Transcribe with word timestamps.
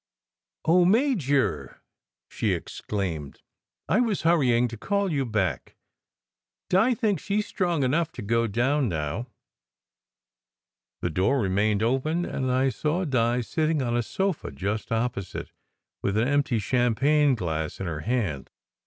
"Oh, 0.65 0.83
Major!" 0.83 1.83
she 2.27 2.53
exclaimed. 2.53 3.43
"I 3.87 3.99
was 3.99 4.23
hurrying 4.23 4.67
to 4.69 4.75
call 4.75 5.11
you 5.11 5.25
back. 5.27 5.75
Di 6.71 6.95
thinks 6.95 7.21
she 7.21 7.37
s 7.37 7.45
strong 7.45 7.83
enough 7.83 8.11
to 8.13 8.23
go 8.23 8.47
down 8.47 8.89
now." 8.89 9.27
The 11.01 11.11
door 11.11 11.39
remained 11.39 11.83
open, 11.83 12.25
and 12.25 12.51
I 12.51 12.69
saw 12.69 13.05
Di 13.05 13.41
sitting 13.41 13.83
on 13.83 13.95
a 13.95 14.01
sofa 14.01 14.49
just 14.49 14.91
opposite, 14.91 15.51
with 16.01 16.17
an 16.17 16.27
empty 16.27 16.57
champagne 16.57 17.35
glass 17.35 17.79
in 17.79 17.85
her 17.85 17.99
hand. 17.99 18.49